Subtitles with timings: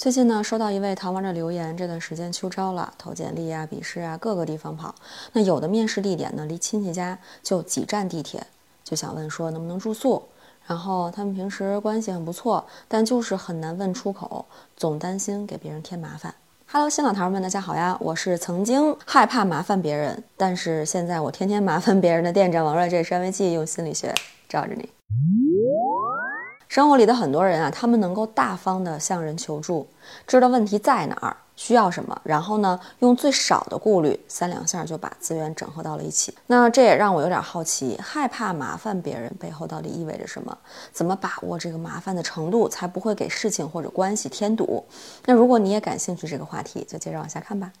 [0.00, 4.94] 最近呢，收到一位逃亡者留言，这段时间秋招了，投简历啊、笔试啊，各个地方跑。
[5.34, 8.42] 那有的面试地点呢，离亲戚家就几站地铁，
[8.82, 10.22] 就想问说能不能住宿。
[10.66, 16.34] 然后他们平时关系很不错，但就是很难问出口，总担心给别人添麻烦。
[16.72, 17.94] Hello，新老桃们，大家好呀！
[18.00, 24.14] 我是曾经害怕麻烦别人，但是现在我天天麻烦别人的店长王瑞，这是安慰剂，用心理学
[24.48, 24.88] 罩着你。
[26.70, 29.88] 生活里的很多人啊，他们能够大方的向人求助，
[30.24, 36.32] 知道问题在哪儿，需要什么，然后呢，用最少的顾虑，三两下就把资源整合到了一起。
[36.46, 40.56] 那这也让我有点好奇，害怕麻烦别人背后到底意味着什么？
[40.92, 44.84] 怎么把握这个麻烦的程度，才不会给事情或者关系添堵？
[45.26, 47.72] 那如果你也感兴趣这个话题，就接着往下看吧。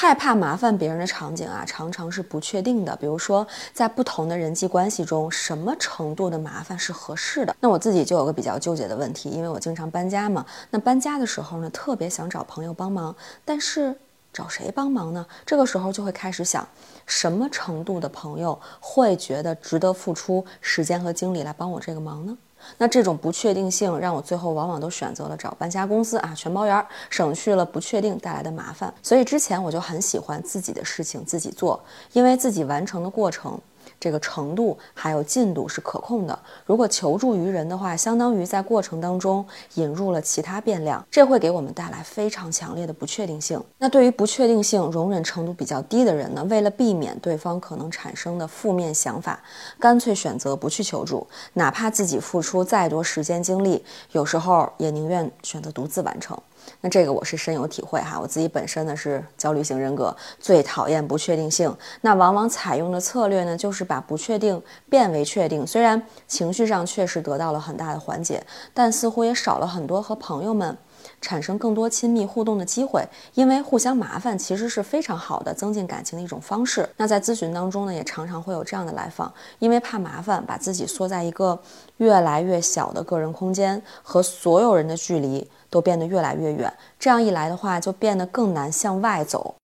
[0.00, 2.96] 害怕麻烦别人的场景啊，常常是不确定的。
[2.96, 7.54] 比如说，在不同的人际关系中，什么程度的麻烦是合适的？
[7.60, 10.46] 那我自己就有个比较纠结的问题，因为我经常搬家嘛。
[10.70, 13.14] 那搬家的时候呢，特别想找朋友帮忙，
[13.44, 13.94] 但是
[14.32, 15.26] 找谁帮忙呢？
[15.44, 16.66] 这个时候就会开始想，
[17.04, 22.34] 什么程度的朋友会觉得值得付出时间和精力来帮我这个忙呢？
[22.78, 28.92] 那这种不确定性让我最后往往都选择了找搬家公司啊，全包圆，省去了不确定带来的麻烦。
[29.02, 31.80] 所以之前我就很喜欢自己的事情自己做，
[32.12, 33.60] 因为自己完成的过程。
[34.00, 36.36] 这个程度还有进度是可控的。
[36.64, 43.62] 如果求助于人的话，相当于在过程当中引入了其他变量，这会给我们带来非常强烈的不确定性。
[43.78, 46.42] 那对于不确定性容忍程度比较低的人呢？
[46.48, 49.38] 为了避免对方可能产生的负面想法，
[49.78, 56.38] 干脆选择不去求助，哪怕自己付出再多时间精力，有时候也宁愿选择独自完成。
[56.80, 61.74] 那这个我是深有体会哈，我自己本身呢是焦虑型人格，最讨厌不确定性。
[62.00, 65.66] 那往往采用的策略呢，就是把不确定变为确定。
[65.66, 68.42] 虽然情绪上确实得到了很大的缓解，
[68.72, 70.76] 但似乎也少了很多和朋友们
[71.20, 73.04] 产生更多亲密互动的机会。
[73.34, 76.88] 因为互相麻烦其实是非常好的增进感情的一种方式。
[76.96, 81.58] 那在咨询当中呢，也常常会有这样的来访，因为怕麻烦，把自己缩在一个
[81.98, 85.48] 越来越小的个人空间，和所有人的距离。
[85.70, 89.54] 都变得越来越远，这样一来的话，就变得更难向外走。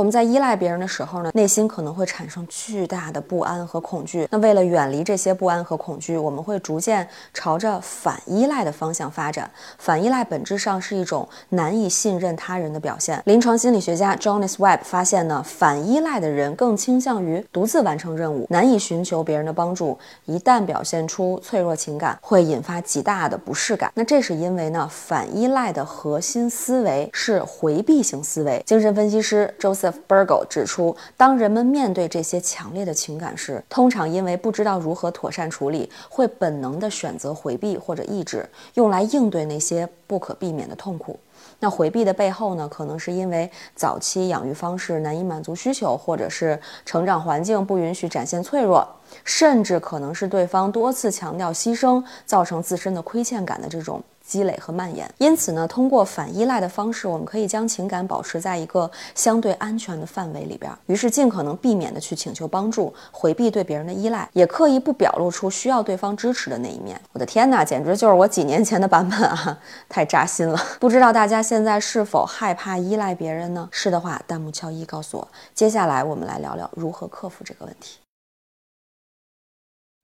[0.00, 4.26] 我们在依赖别人的时候呢，内心可能会产生巨大的不安和恐惧。
[4.30, 9.50] 那为了远离这些不安和恐惧，我们会逐渐朝着反依赖的方向发展。
[9.76, 13.22] 反依赖本质上是一种难以信任他人的表现。
[13.26, 19.98] 临床心理学家 Jonas Webb 发现呢，反依赖的人更倾向于独自完成任务，难以寻求别人的帮助。
[20.24, 23.92] 一旦表现出脆弱情感，会引发极大的不适感。
[23.94, 28.62] 那这是因为呢，反依赖的核心思维是回避型思维。
[28.64, 29.74] 精神分析师周。
[29.90, 41.18] Joseph Burgo 指出，当人们面对这些强烈的情感时，通常因为不知道如何妥善处理，会本能地选择回避或者抑制，用来应对那些不可避免的痛苦。
[41.58, 48.86] 那回避的背后呢，可能是因为早期养育方式难以满足需求，或者是成长环境不允许展现脆弱，
[49.24, 54.02] 甚至可能是对方多次强调牺牲，造成自身的亏欠感的这种。
[54.30, 67.00] 积累和蔓延，因此呢，通过反依赖的方式，我们可以将情感保持在一个相对安全的范围里边，于是尽可能避免的去请求帮助，回避对别人的依赖，也刻意不表露出需要对方支持的那一面。
[67.12, 69.58] 我的天哪，简直就是我几年前的版本啊，
[69.90, 70.56] 太扎心了！
[70.78, 73.68] 不知道大家现在是否害怕依赖别人呢？
[73.72, 75.28] 是的话，弹幕敲一告诉我。
[75.54, 77.98] 接下来我们来聊聊如何克服这个问题。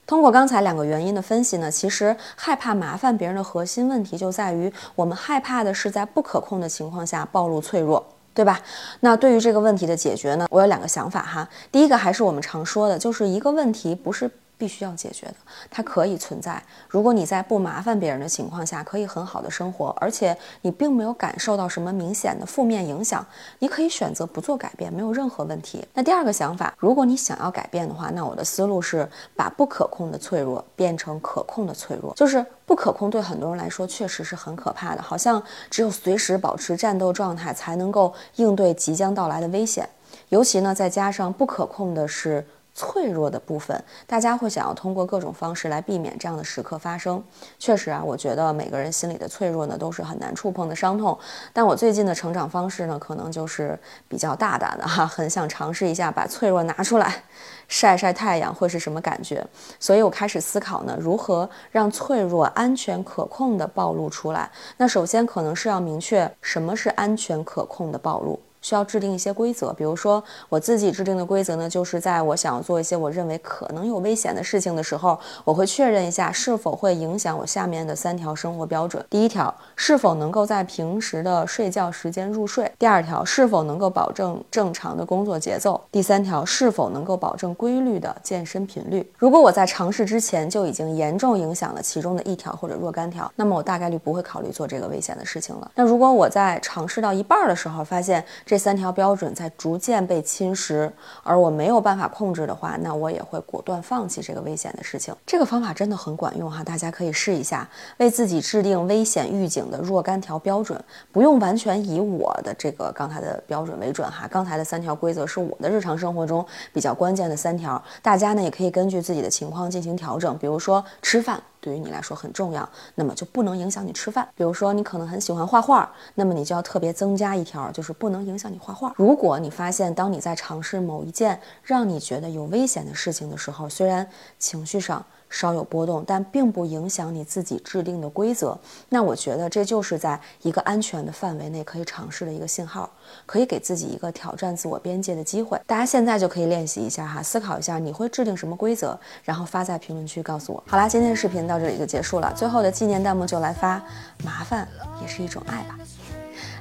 [0.06, 8.60] 通过刚才两个原因的分析呢，其实害怕麻烦别人的核心问题就在于，我们害怕的是在不可控的情况下暴露脆弱，对吧？
[9.00, 11.48] 那对于这个问题的解决呢，我有两个想法哈。
[11.72, 14.30] 第一个还是我们常说的，就是一个问题不是。
[14.58, 15.34] 必须要解决的，
[15.70, 16.62] 它可以存在。
[16.88, 23.24] 如果你在不麻烦别人的情况下，可以很好的生活，而且你并没有感受到什么明显的负面影响，
[23.58, 25.86] 你可以选择不做改变，没有任何问题。
[25.92, 32.14] 那第二个想法，如果你想要改变的话，那我的思路是把不可控的脆弱变成可控的脆弱。
[32.14, 39.88] 就是不可控对很多人来说确实是很可怕的，好像只有随时保持战斗状态才能够应对即将到来的危险。
[40.30, 42.46] 尤其呢，再加上不可控的是。
[42.76, 47.24] 脆弱的部分，大家会想要通过各种方式来避免这样的时刻发生。
[47.58, 51.18] 确实啊，我觉得每个人心里的脆弱呢，都是很难触碰的伤痛。
[51.54, 57.22] 但我最近的成长方式呢，可能就是比较大胆的哈，很想尝试一下把脆弱拿出来
[57.66, 59.42] 晒晒太阳会是什么感觉。
[59.80, 64.50] 所以我开始思考呢，如何让脆弱安全可控的暴露出来。
[64.76, 68.38] 那首先可能是要明确什么是安全可控的暴露。
[68.66, 69.72] 需要制定一些规则。
[69.74, 79.04] 比如说，我自己制定的规则呢，就是在我想要做一些我认为可能有危险的事情的时候，我会确认一下是否会影响我下面的三条生活标准。
[79.08, 89.08] 第一条，是否能够在平时的睡觉时间入睡；第二条，是否能够保证正常的工作节奏；第三条，是否能够保证规律的健身频率。
[89.16, 95.70] 如果我在尝试之前就已经严重影响了其中的一条或者若干条，那么我大概率不会考虑做这个危险的事情了。
[95.76, 100.90] 那如果我在尝试到一半的时候，发现这这三条标准在逐渐被侵蚀，
[101.22, 105.14] 而我没有办法控制的话，那我也会果断放弃这个危险的事情。
[105.26, 107.68] 这个方法真的很管用哈，大家可以试一下，
[107.98, 110.82] 为自己制定危险预警的若干条标准，
[111.12, 114.26] 不用完全以我的这个刚才的标准为准哈。
[114.26, 116.42] 刚才的三条规则是我的日常生活中
[116.72, 120.38] 比较关键的三条，大家呢也可以根据自己的情况进行调整。
[120.38, 121.38] 比如说吃饭。
[121.66, 124.28] 对于你来说很重要，那么就不能影响你吃饭。
[124.36, 128.92] 比如说，你可能很喜欢画画，那么你就要特别增加一条，就是不能影响你画画。
[128.94, 134.08] 如果你发现，当你在尝试某一件让你觉得有危险的事情的时候，虽然
[134.38, 138.58] 情绪上，稍有波动，但并不影响你自己制定的规则。
[138.88, 142.88] 那我觉得这就是在一个安全的范围内可以尝试的一个信号，
[143.26, 145.60] 可以给自己一个挑战自我边界的机会。
[145.66, 150.62] 大家现在就可以练习一下哈，思考一下你会制定什么规则，然后发在评论区告诉我。
[150.66, 152.32] 好啦，今天的视频到这里就结束了。
[152.34, 153.82] 最后的纪念弹幕就来发：
[154.24, 154.66] 麻烦
[155.02, 155.78] 也是一种爱吧。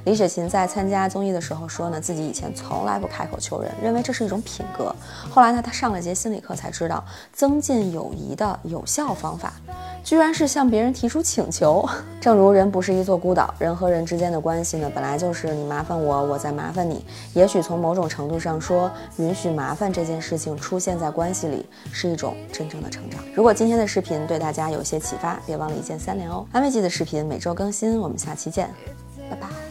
[0.06, 4.94] 李雪琴在参加综艺的时候说呢，自己以前从来不开口求人，认为这是一种品格。
[5.28, 9.52] 后来呢，她上了节心理课才知道，增进友谊的有效方法，
[10.04, 11.84] 居然是向别人提出请求。
[12.22, 17.04] 正如人不是一座孤岛，人和人之间的关系呢，本来就是你麻烦我，我在麻烦你。
[17.34, 23.20] 也许从某种程度上说，允许麻烦这件事情出现在关系里，是一种真正的成长。
[23.34, 26.46] 如果今天的视频对大家有些启发，别忘了一键三连哦。
[26.52, 28.70] 安慰剂的视频每周更新，我们下期见，
[29.28, 29.65] 拜拜。